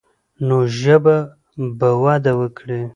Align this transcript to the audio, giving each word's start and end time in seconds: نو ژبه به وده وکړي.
نو 0.47 0.57
ژبه 0.79 1.17
به 1.77 1.89
وده 2.03 2.33
وکړي. 2.39 2.81